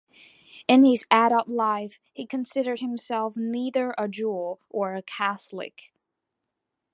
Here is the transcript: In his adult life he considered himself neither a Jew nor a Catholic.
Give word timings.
In 0.67 0.83
his 0.83 1.05
adult 1.11 1.47
life 1.49 1.99
he 2.11 2.25
considered 2.25 2.79
himself 2.79 3.37
neither 3.37 3.93
a 3.99 4.07
Jew 4.07 4.57
nor 4.73 4.95
a 4.95 5.03
Catholic. 5.03 5.93